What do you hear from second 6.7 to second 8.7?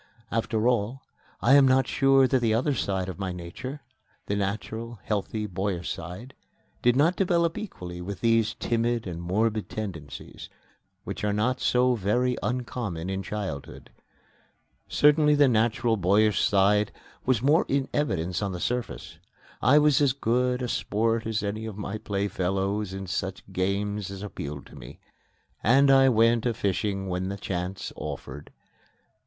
did not develop equally with these